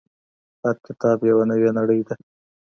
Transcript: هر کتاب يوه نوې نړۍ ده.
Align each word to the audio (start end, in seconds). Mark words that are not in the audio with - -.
هر 0.63 0.75
کتاب 0.85 1.17
يوه 1.29 1.43
نوې 1.51 1.69
نړۍ 1.77 2.01
ده. 2.07 2.15